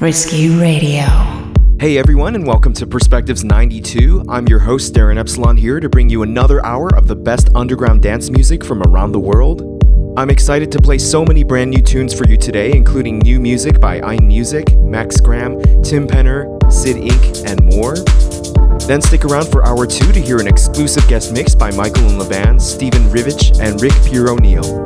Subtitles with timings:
[0.00, 1.02] Frisky Radio.
[1.78, 4.24] Hey everyone, and welcome to Perspectives 92.
[4.30, 8.00] I'm your host, Darin Epsilon, here to bring you another hour of the best underground
[8.00, 9.60] dance music from around the world.
[10.16, 13.78] I'm excited to play so many brand new tunes for you today, including new music
[13.78, 17.96] by Einmusik, Max Graham, Tim Penner, Cid Inc., and more.
[18.86, 22.18] Then stick around for hour two to hear an exclusive guest mix by Michael and
[22.18, 24.82] Levan, Stiven Rivic, and Rick Pier O'Neil.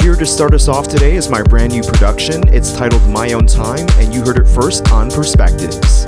[0.00, 2.46] Here to start us off today is my brand new production.
[2.54, 6.04] It's titled My Own Time, and you heard it first on Perspectives.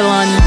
[0.00, 0.39] Epsilon.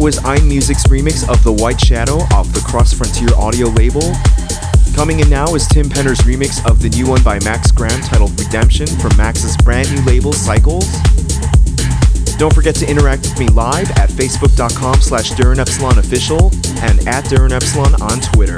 [0.00, 4.00] Was Einmusik's remix of The White Shadow off the Cross Frontier audio label.
[4.96, 8.32] Coming in now is Tim Penner's remix of the new one by Max Graham titled
[8.40, 10.88] Redemption from Max's brand new label Cycles.
[12.38, 15.32] Don't forget to interact with me live at facebook.com slash
[15.98, 18.56] Official and at Darin Epsilon on Twitter.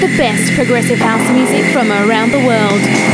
[0.00, 3.07] The best progressive house music from around the world.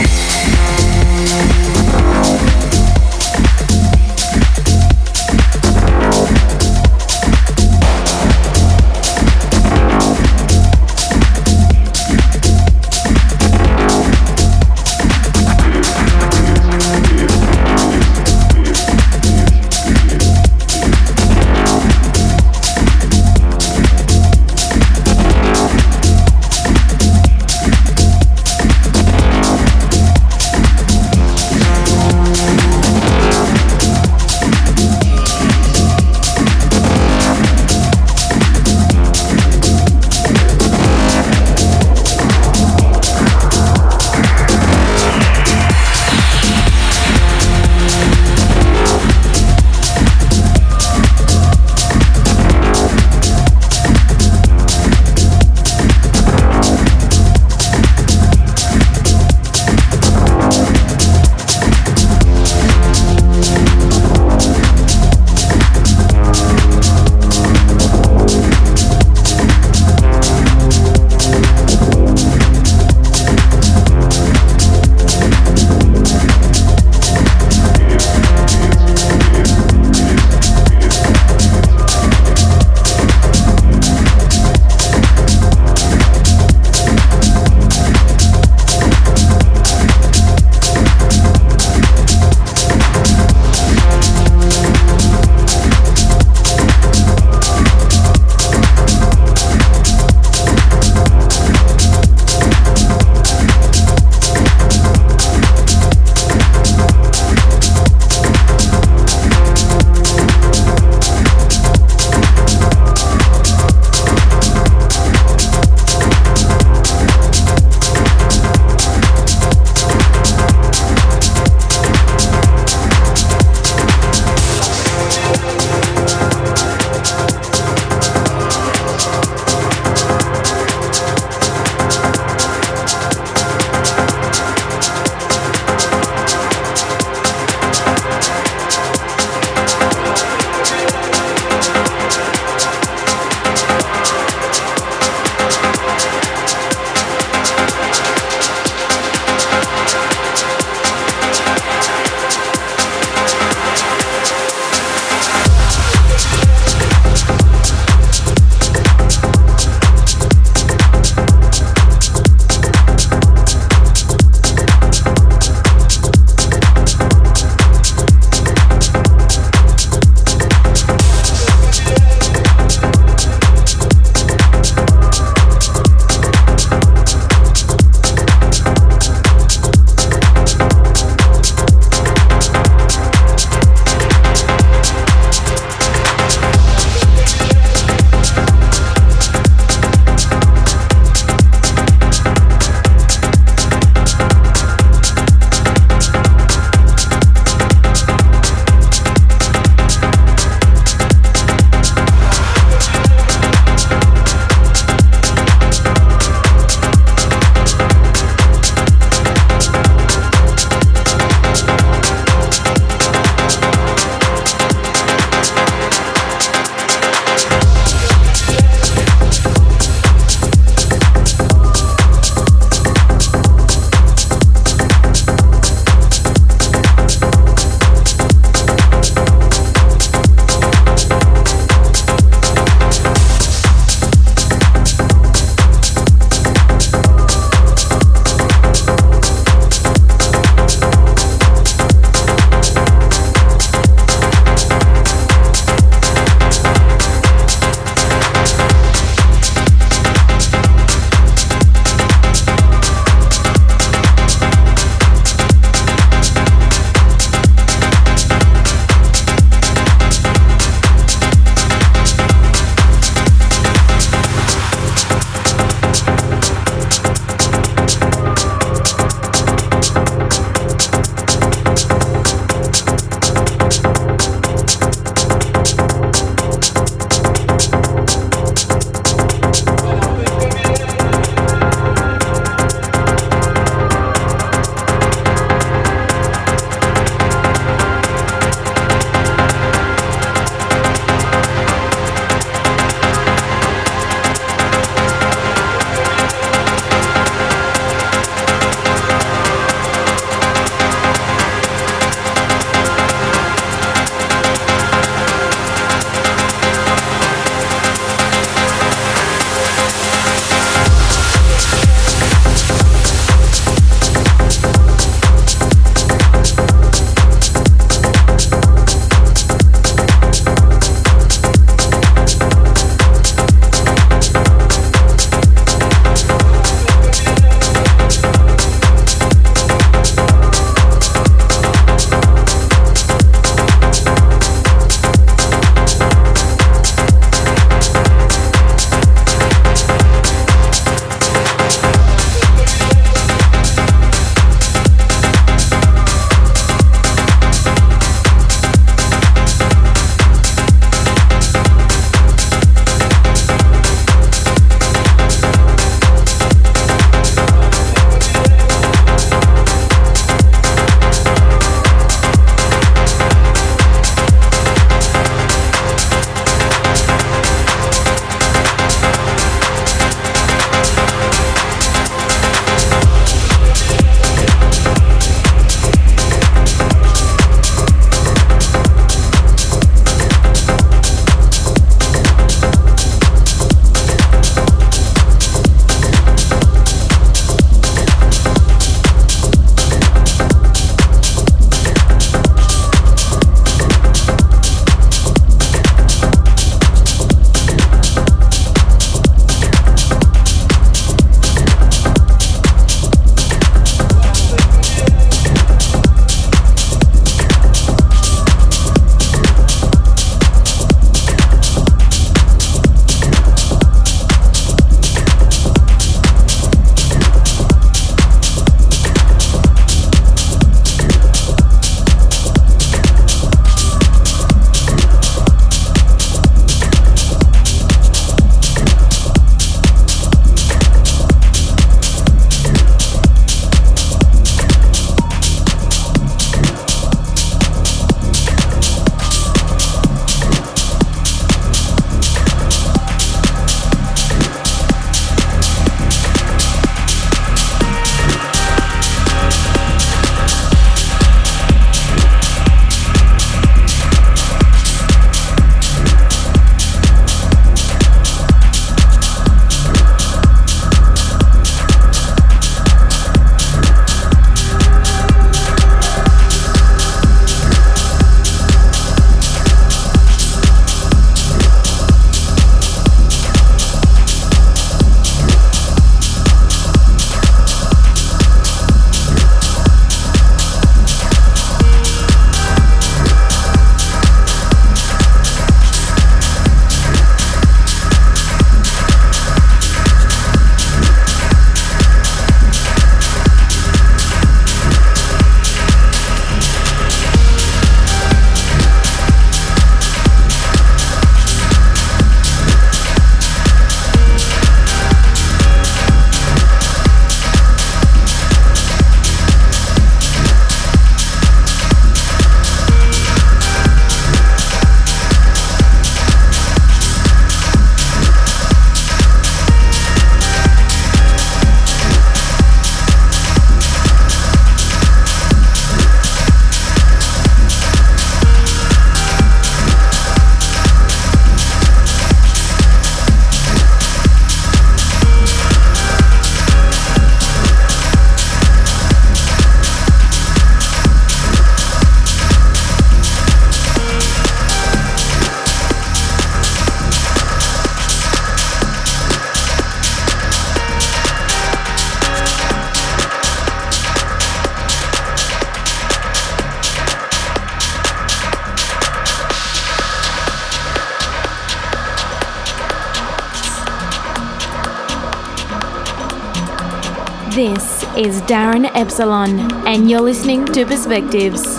[568.24, 571.78] Is Darin Epsilon, and you're listening to Perspectives.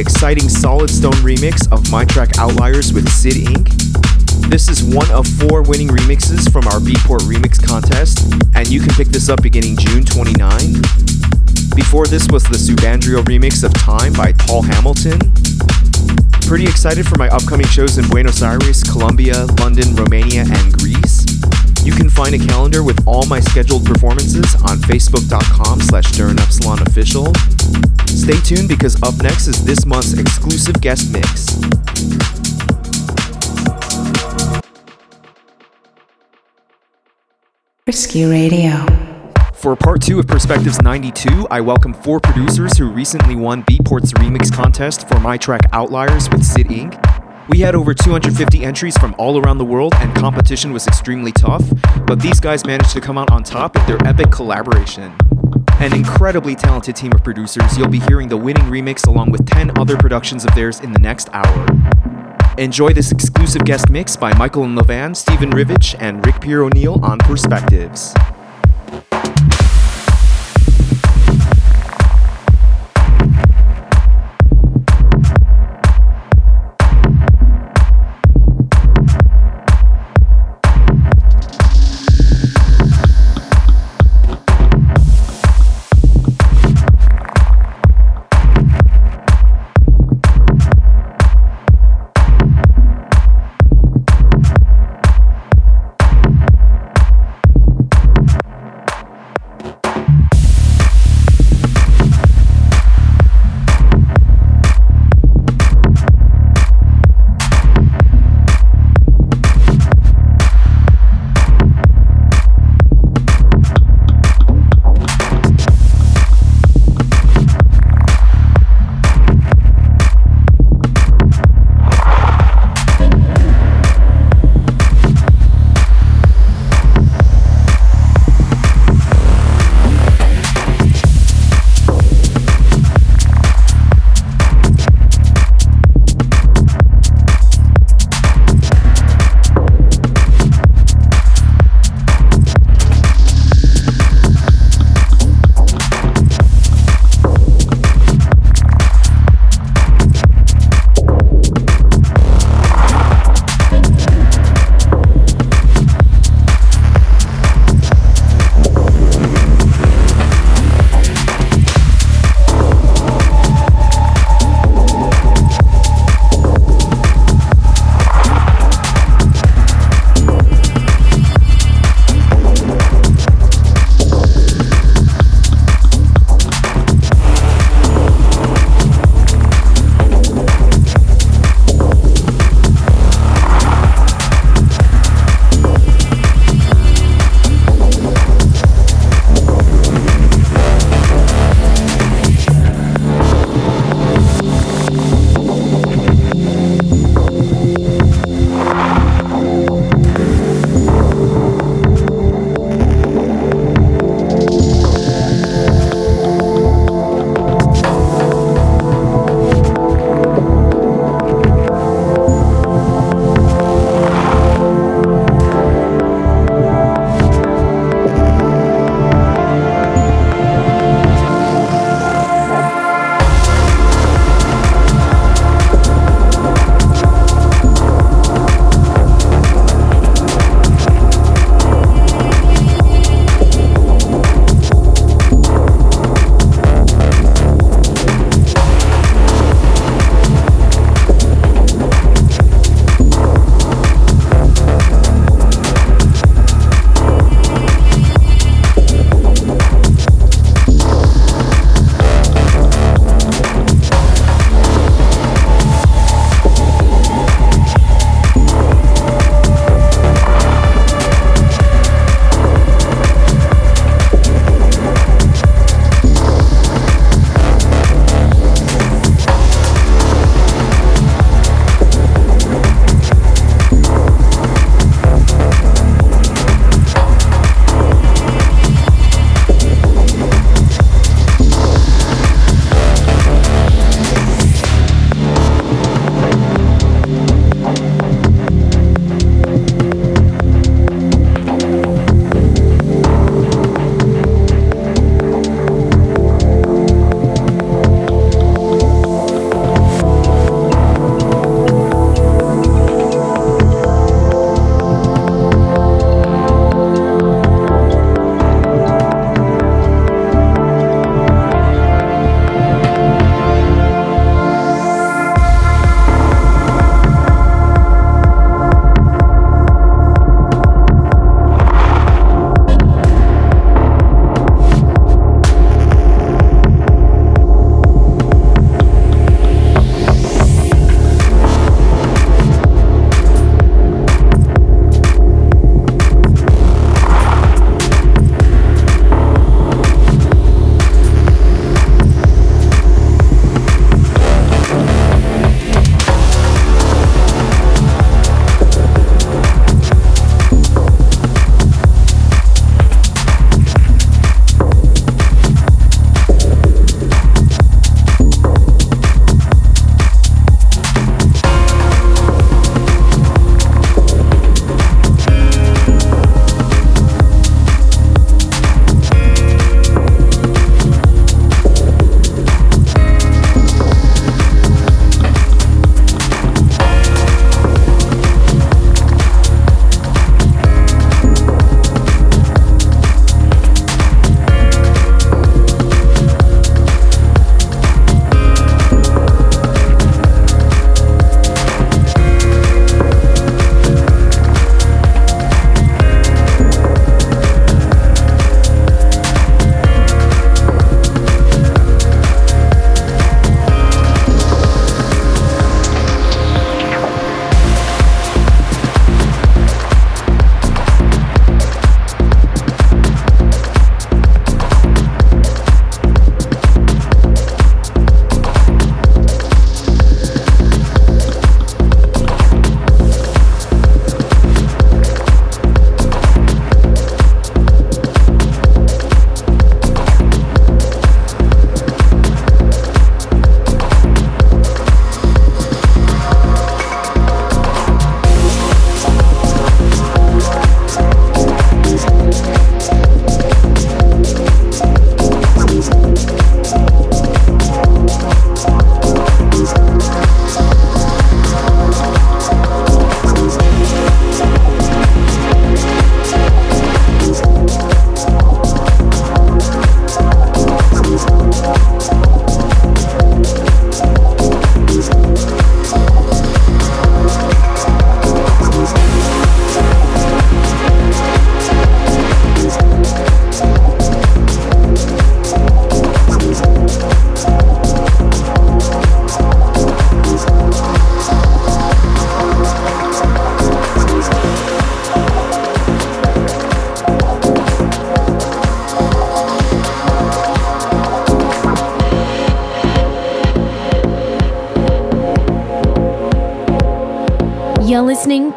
[0.00, 3.68] Exciting Solid Stone remix of my track Outliers with Cid Inc.
[4.48, 8.94] This is one of four winning remixes from our Beatport Remix contest, and you can
[8.94, 10.40] pick this up beginning June 29.
[11.76, 15.20] Before this was the Subandrio remix of Time by Paul Hamilton.
[16.48, 21.26] Pretty excited for my upcoming shows in Buenos Aires, Colombia, London, Romania, and Greece.
[21.84, 26.10] You can find a calendar with all my scheduled performances on facebook.com slash
[26.88, 27.59] Official.
[28.10, 31.58] Stay tuned because up next is this month's exclusive guest mix.
[37.84, 38.84] Frisky Radio.
[39.54, 44.52] For part two of Perspectives 92, I welcome four producers who recently won Beatport's remix
[44.52, 46.98] contest for my track Outliers with Cid Inc.
[47.48, 51.64] We had over 250 entries from all around the world, and competition was extremely tough,
[52.06, 55.16] but these guys managed to come out on top with their epic collaboration
[55.80, 57.78] an incredibly talented team of producers.
[57.78, 60.98] You'll be hearing the winning remix along with 10 other productions of theirs in the
[60.98, 61.66] next hour.
[62.58, 67.00] Enjoy this exclusive guest mix by Michael and Levan, Stiven Rivic, and Rick Pier O'Neil
[67.02, 68.12] on Perspectives.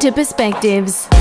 [0.04, 1.13] To Perspectives.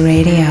[0.00, 0.41] Radio.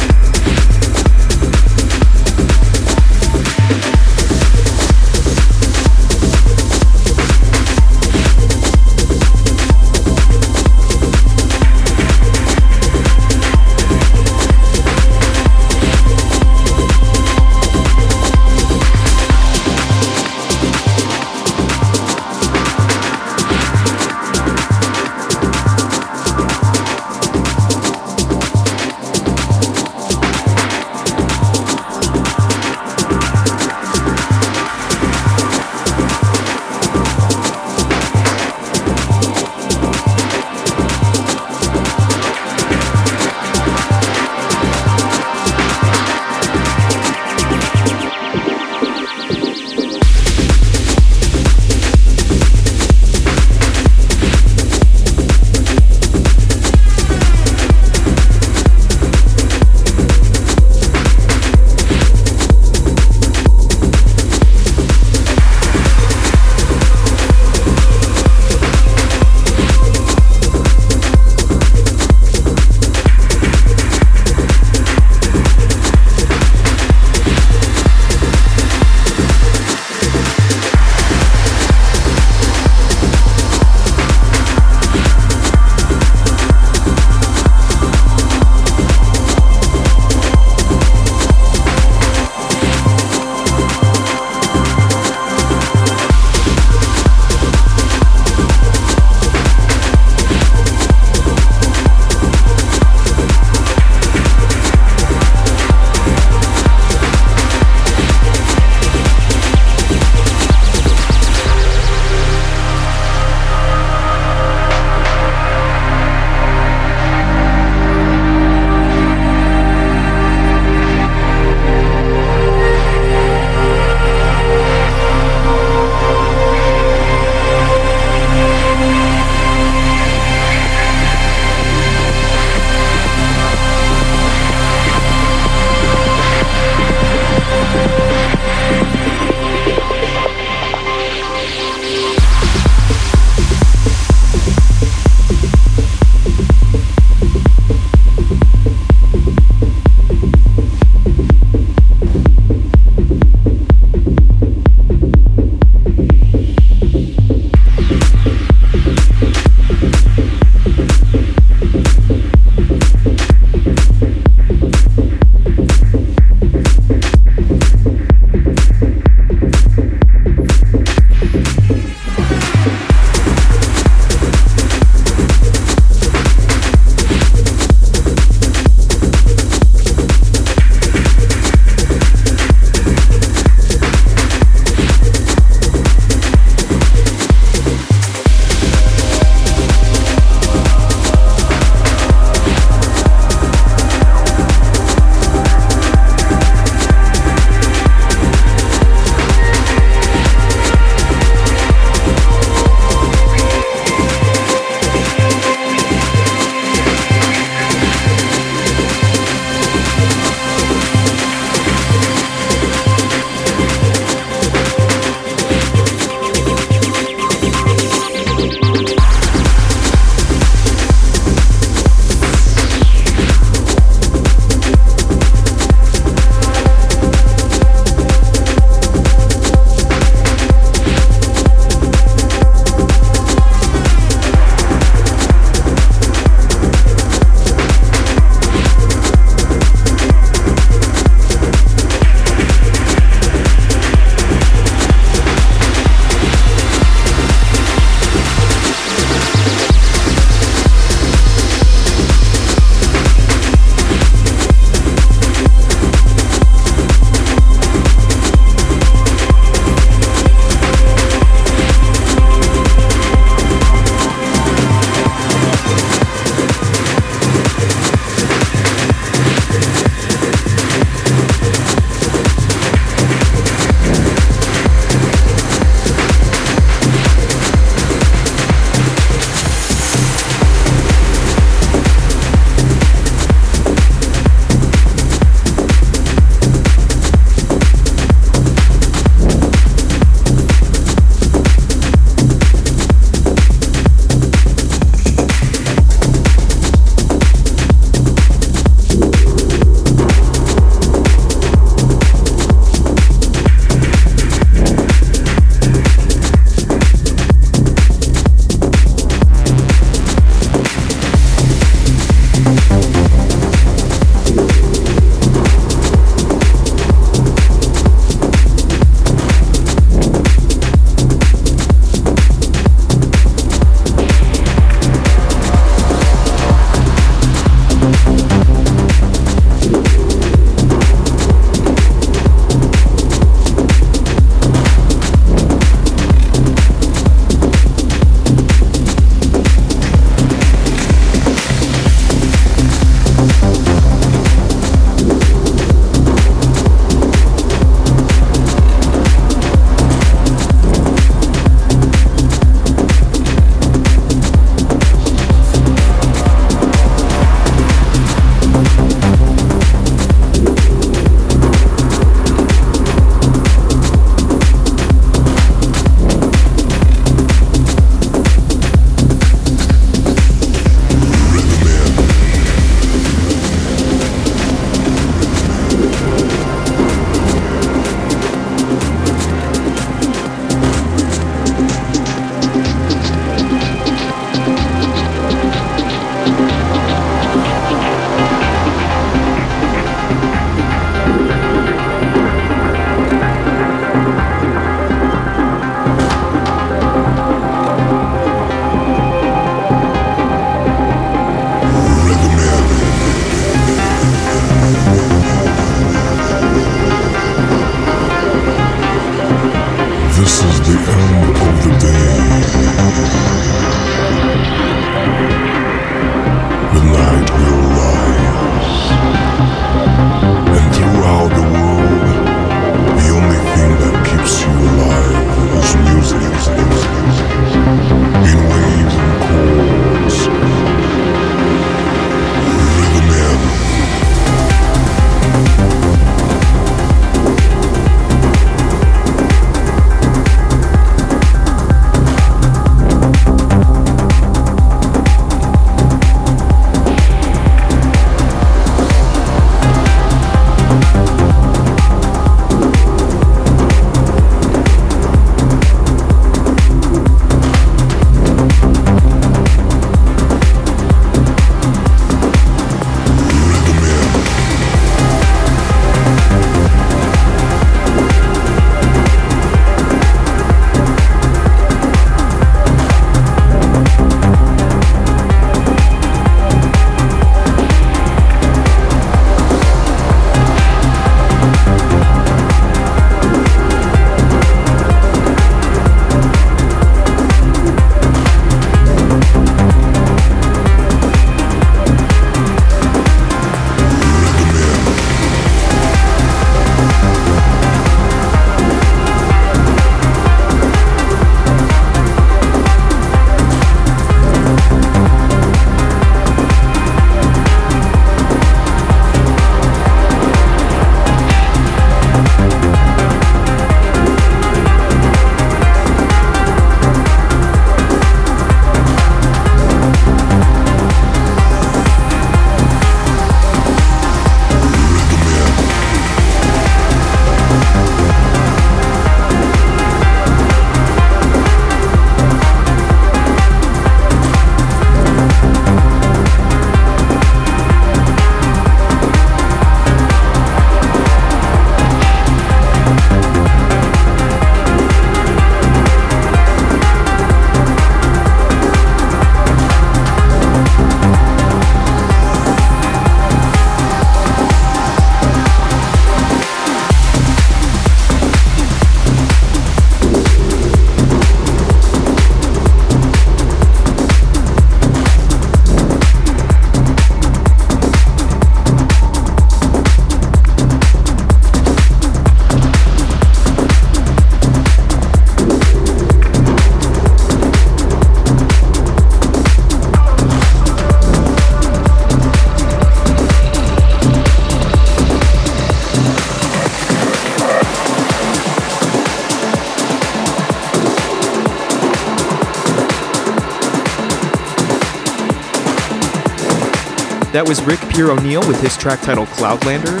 [597.36, 600.00] That was Rick Pier O'Neil with his track titled Cloudlander.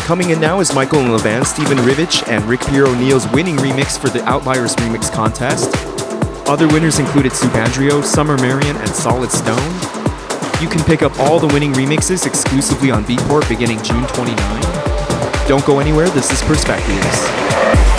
[0.00, 3.98] Coming in now is Michael and Levan, Stiven Rivic, and Rick Pier O'Neil's winning remix
[3.98, 5.70] for the Outliers Remix Contest.
[6.46, 9.72] Other winners included Subandrio, SummerMarian, and Solid Stone.
[10.60, 14.36] You can pick up all the winning remixes exclusively on Beatport beginning June 29.
[15.48, 17.95] Don't go anywhere, this is Perspectives.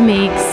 [0.00, 0.43] Mix.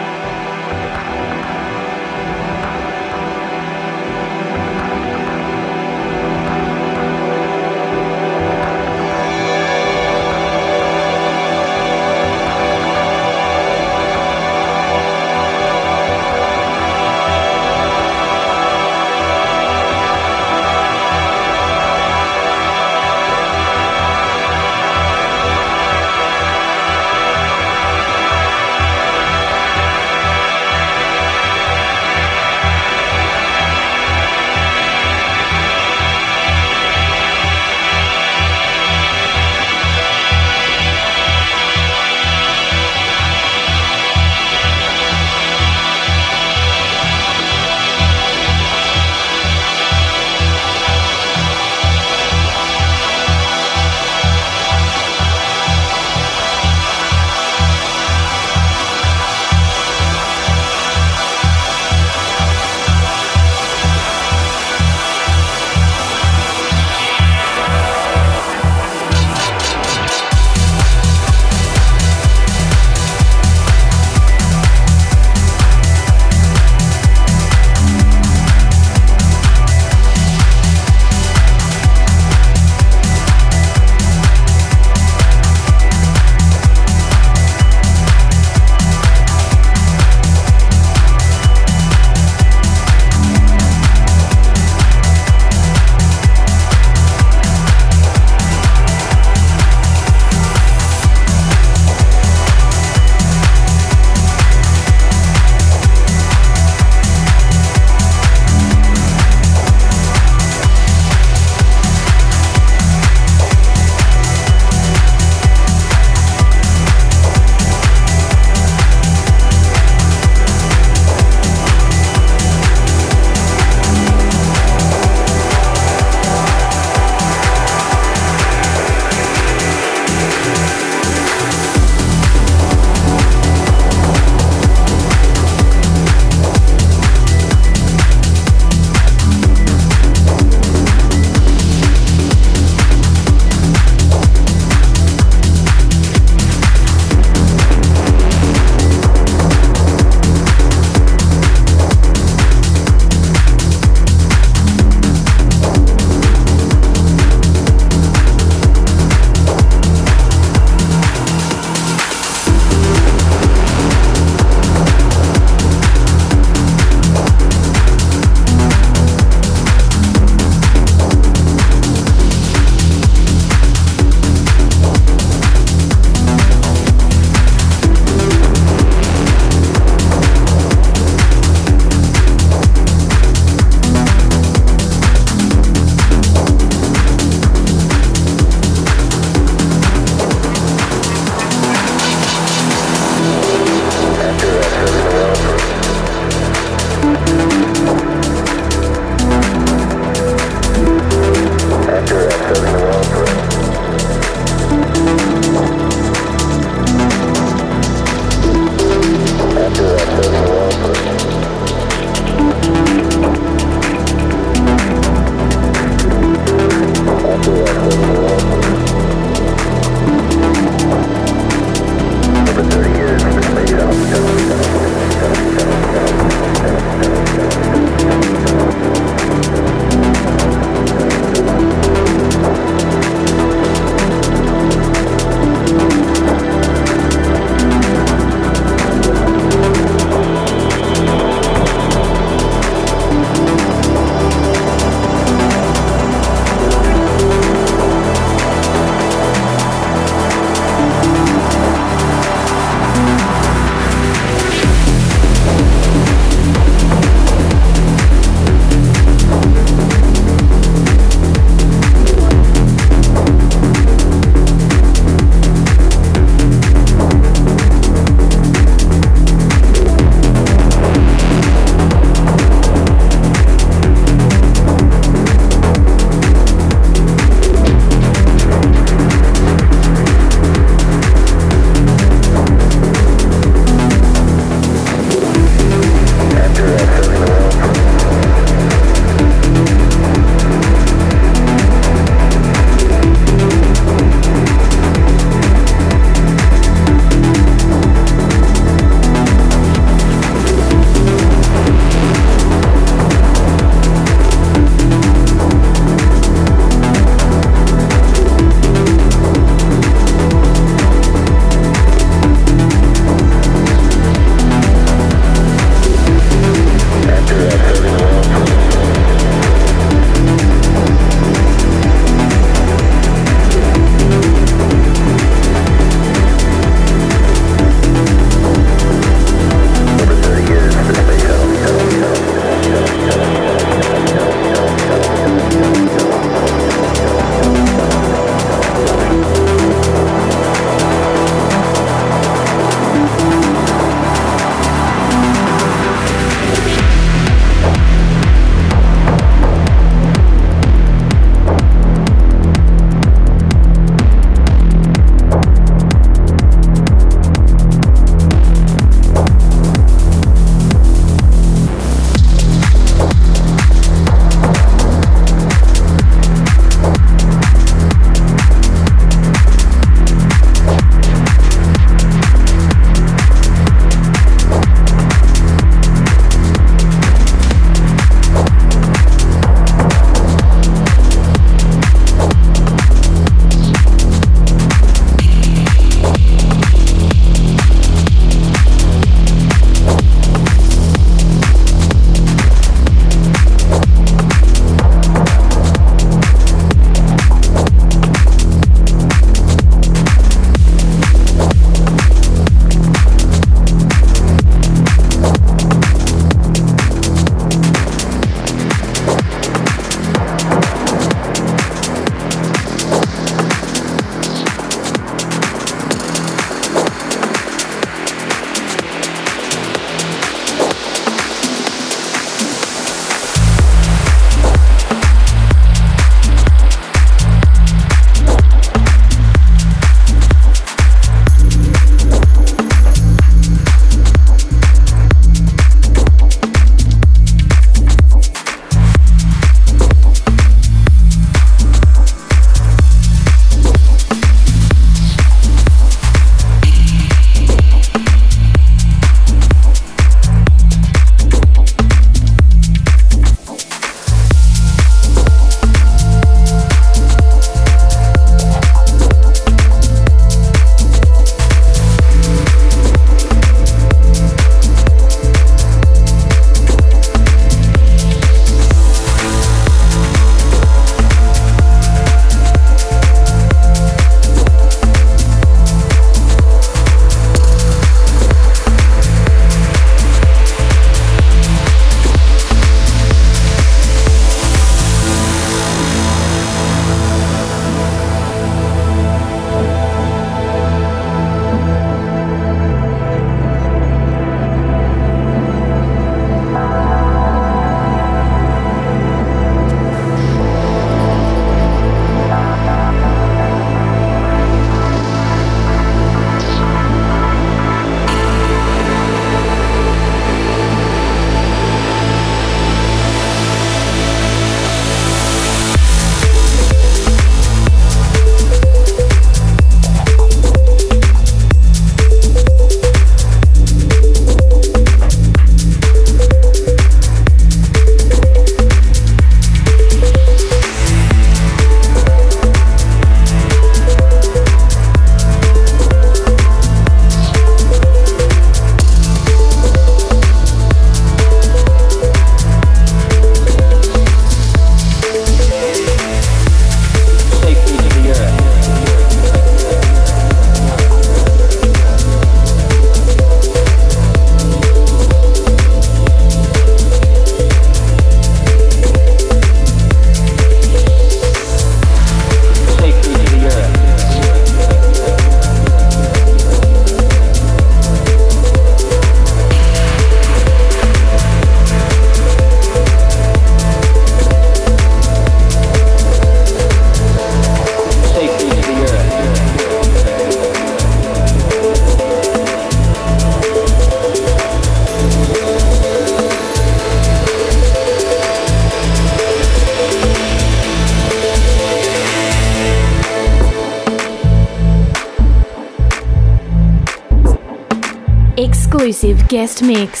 [599.31, 600.00] Guest mix.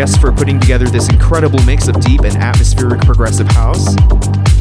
[0.00, 3.94] Guests for putting together this incredible mix of deep and atmospheric progressive house.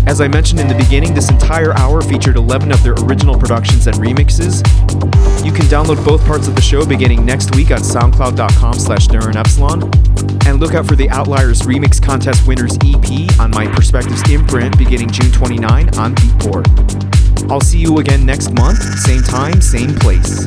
[0.06, 3.88] As I mentioned in the beginning, this entire hour featured 11 of their original productions
[3.88, 4.58] and remixes.
[5.46, 9.84] You can download both parts of the show beginning next week on soundcloud.com slash Epsilon.
[10.46, 15.10] And look out for the Outliers Remix Contest Winners EP on my Perspectives imprint beginning
[15.10, 17.50] June 29 on Beatport.
[17.50, 20.46] I'll see you again next month, same time, same place.